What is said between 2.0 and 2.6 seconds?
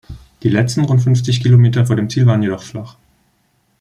Ziel waren